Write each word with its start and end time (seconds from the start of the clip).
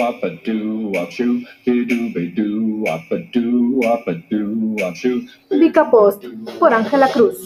a 0.00 1.06
shoo, 1.10 1.42
be 1.64 1.84
be 2.14 2.84
a 2.88 2.94
a 4.86 4.94
shoo. 4.94 5.26
Vica 5.50 5.90
Post 5.90 6.24
por 6.58 6.72
Ángela 6.72 7.08
Cruz. 7.08 7.36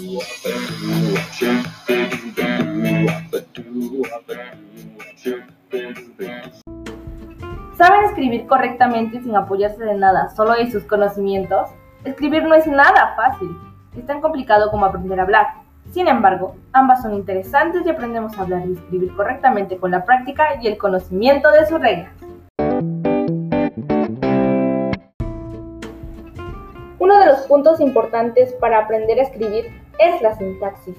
¿Saben 7.76 8.04
escribir 8.04 8.46
correctamente 8.46 9.20
sin 9.20 9.34
apoyarse 9.34 9.82
de 9.84 9.94
nada, 9.94 10.28
solo 10.36 10.54
de 10.54 10.70
sus 10.70 10.84
conocimientos? 10.84 11.68
Escribir 12.04 12.44
no 12.44 12.54
es 12.54 12.66
nada 12.66 13.14
fácil, 13.16 13.48
es 13.96 14.06
tan 14.06 14.20
complicado 14.20 14.70
como 14.70 14.86
aprender 14.86 15.18
a 15.18 15.22
hablar. 15.22 15.46
Sin 15.90 16.08
embargo, 16.08 16.56
ambas 16.72 17.02
son 17.02 17.14
interesantes 17.14 17.82
y 17.84 17.90
aprendemos 17.90 18.38
a 18.38 18.42
hablar 18.42 18.62
y 18.66 18.74
escribir 18.74 19.14
correctamente 19.14 19.78
con 19.78 19.90
la 19.90 20.04
práctica 20.04 20.60
y 20.62 20.66
el 20.66 20.78
conocimiento 20.78 21.50
de 21.50 21.66
sus 21.66 21.80
reglas. 21.80 22.12
Los 27.42 27.48
puntos 27.48 27.80
importantes 27.80 28.52
para 28.52 28.78
aprender 28.78 29.18
a 29.18 29.24
escribir 29.24 29.66
es 29.98 30.22
la 30.22 30.32
sintaxis. 30.36 30.96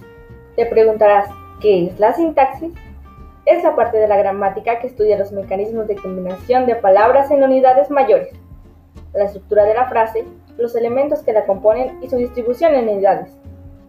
Te 0.58 0.66
preguntarás, 0.66 1.30
¿qué 1.62 1.88
es 1.88 1.98
la 2.00 2.14
sintaxis? 2.14 2.74
Es 3.46 3.64
la 3.64 3.78
parte 3.78 3.98
de 3.98 4.10
la 4.10 4.18
gramática 4.18 4.80
que 4.80 4.88
estudia 4.88 5.18
los 5.18 5.32
mecanismos 5.32 5.88
de 5.88 5.96
combinación 5.96 6.66
de 6.66 6.76
palabras 6.76 7.32
en 7.32 7.44
unidades 7.44 7.90
mayores, 7.90 8.34
la 9.14 9.24
estructura 9.24 9.64
de 9.64 9.74
la 9.74 9.88
frase, 9.88 10.26
los 10.58 10.76
elementos 10.76 11.24
que 11.24 11.32
la 11.32 11.46
componen 11.46 11.98
y 12.02 12.10
su 12.10 12.18
distribución 12.18 12.76
en 12.76 12.90
unidades. 12.90 13.32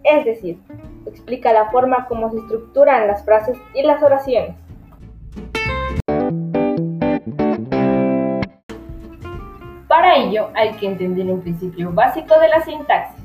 Es 0.04 0.24
decir, 0.24 0.60
explica 1.06 1.52
la 1.52 1.72
forma 1.72 2.06
como 2.06 2.30
se 2.30 2.38
estructuran 2.38 3.08
las 3.08 3.24
frases 3.24 3.58
y 3.74 3.82
las 3.82 4.00
oraciones. 4.00 4.54
Para 10.14 10.26
ello 10.26 10.48
hay 10.54 10.70
que 10.74 10.86
entender 10.86 11.26
un 11.26 11.40
principio 11.40 11.90
básico 11.90 12.38
de 12.38 12.48
la 12.48 12.62
sintaxis. 12.62 13.24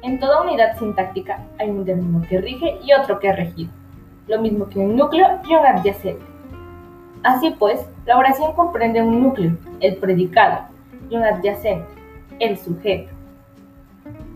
En 0.00 0.18
toda 0.18 0.40
unidad 0.40 0.78
sintáctica 0.78 1.38
hay 1.58 1.68
un 1.68 1.84
término 1.84 2.26
que 2.26 2.40
rige 2.40 2.78
y 2.82 2.94
otro 2.94 3.18
que 3.18 3.28
es 3.28 3.36
regido, 3.36 3.70
lo 4.26 4.40
mismo 4.40 4.70
que 4.70 4.78
un 4.78 4.96
núcleo 4.96 5.38
y 5.46 5.54
un 5.54 5.66
adyacente. 5.66 6.24
Así 7.22 7.54
pues, 7.58 7.86
la 8.06 8.16
oración 8.16 8.54
comprende 8.54 9.02
un 9.02 9.22
núcleo, 9.22 9.52
el 9.80 9.96
predicado, 9.96 10.60
y 11.10 11.16
un 11.16 11.24
adyacente, 11.24 11.92
el 12.38 12.56
sujeto. 12.56 13.12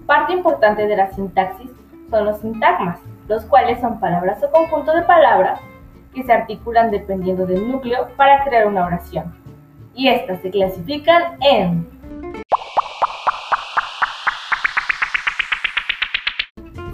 Parte 0.05 0.35
importante 0.35 0.87
de 0.87 0.97
la 0.97 1.11
sintaxis 1.11 1.71
son 2.11 2.27
los 2.27 2.37
sintagmas, 2.41 2.99
los 3.29 3.47
cuales 3.47 3.81
son 3.81 3.99
palabras 3.99 4.45
o 4.45 4.51
conjunto 4.51 4.93
de 4.93 5.03
palabras 5.05 5.59
que 6.13 6.23
se 6.23 6.35
articulan 6.35 6.91
dependiendo 6.91 7.47
del 7.47 7.67
núcleo 7.67 8.09
para 8.19 8.45
crear 8.45 8.67
una 8.67 8.85
oración. 8.85 9.40
Y 9.95 10.09
estas 10.09 10.41
se 10.41 10.51
clasifican 10.51 11.37
en 11.41 11.87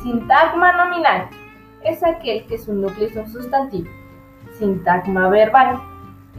Sintagma 0.02 0.72
nominal 0.72 1.28
es 1.82 2.02
aquel 2.04 2.46
que 2.46 2.58
su 2.58 2.72
núcleo 2.72 3.08
es 3.08 3.16
un 3.16 3.28
sustantivo. 3.28 3.90
Sintagma 4.58 5.28
verbal 5.28 5.80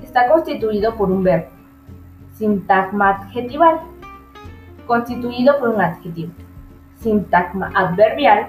está 0.02 0.30
constituido 0.30 0.96
por 0.96 1.12
un 1.12 1.24
verbo. 1.24 1.48
Sintagma 2.36 3.10
adjetival 3.10 3.82
constituido 4.86 5.60
por 5.60 5.70
un 5.70 5.82
adjetivo. 5.82 6.32
Sintagma 6.96 7.72
adverbial 7.76 8.48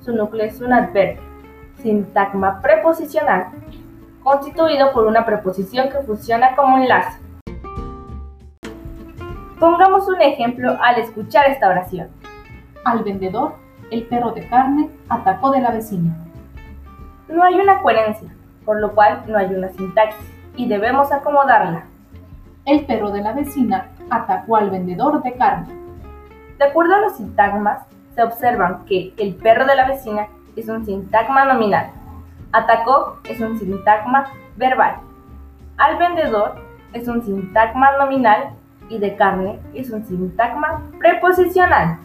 su 0.00 0.14
núcleo 0.14 0.46
es 0.46 0.60
un 0.60 0.72
adverbio. 0.72 1.22
Sintagma 1.82 2.60
preposicional 2.62 3.48
constituido 4.22 4.92
por 4.92 5.06
una 5.06 5.24
preposición 5.26 5.90
que 5.90 6.00
funciona 6.00 6.56
como 6.56 6.78
enlace. 6.78 7.18
Pongamos 9.58 10.06
un 10.06 10.20
ejemplo 10.20 10.76
al 10.82 10.98
escuchar 10.98 11.48
esta 11.48 11.70
oración. 11.70 12.08
Al 12.84 13.02
vendedor, 13.02 13.54
el 13.90 14.02
perro 14.02 14.32
de 14.32 14.46
carne 14.48 14.90
atacó 15.08 15.50
de 15.50 15.62
la 15.62 15.70
vecina. 15.70 16.14
No 17.28 17.42
hay 17.42 17.54
una 17.54 17.80
coherencia, 17.80 18.28
por 18.66 18.78
lo 18.82 18.94
cual 18.94 19.24
no 19.26 19.38
hay 19.38 19.46
una 19.54 19.70
sintaxis 19.70 20.30
y 20.56 20.68
debemos 20.68 21.10
acomodarla. 21.10 21.84
El 22.66 22.84
perro 22.84 23.10
de 23.12 23.22
la 23.22 23.32
vecina 23.32 23.88
atacó 24.10 24.56
al 24.56 24.68
vendedor 24.68 25.22
de 25.22 25.34
carne. 25.36 25.68
De 26.58 26.66
acuerdo 26.66 26.96
a 26.96 27.00
los 27.00 27.16
sintagmas, 27.16 27.82
se 28.14 28.22
observan 28.22 28.84
que 28.84 29.14
el 29.16 29.36
perro 29.36 29.64
de 29.64 29.74
la 29.74 29.88
vecina 29.88 30.26
es 30.54 30.68
un 30.68 30.84
sintagma 30.84 31.46
nominal, 31.46 31.92
atacó 32.52 33.20
es 33.24 33.40
un 33.40 33.58
sintagma 33.58 34.26
verbal, 34.56 34.96
al 35.78 35.96
vendedor 35.98 36.56
es 36.92 37.08
un 37.08 37.22
sintagma 37.22 37.96
nominal 37.98 38.50
y 38.88 38.98
de 38.98 39.16
carne 39.16 39.58
es 39.74 39.90
un 39.90 40.04
sintagma 40.04 40.90
preposicional. 40.98 41.98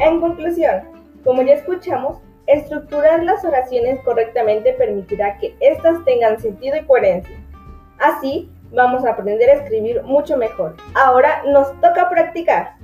En 0.00 0.20
conclusión, 0.20 0.82
como 1.24 1.42
ya 1.42 1.54
escuchamos, 1.54 2.18
estructurar 2.46 3.22
las 3.22 3.44
oraciones 3.44 4.00
correctamente 4.00 4.72
permitirá 4.72 5.38
que 5.38 5.56
éstas 5.60 6.04
tengan 6.04 6.40
sentido 6.40 6.76
y 6.76 6.84
coherencia. 6.84 7.36
Así, 7.98 8.50
vamos 8.72 9.04
a 9.04 9.10
aprender 9.10 9.48
a 9.50 9.54
escribir 9.54 10.02
mucho 10.02 10.36
mejor. 10.36 10.76
Ahora 10.94 11.42
nos 11.46 11.72
toca 11.80 12.08
practicar. 12.10 12.76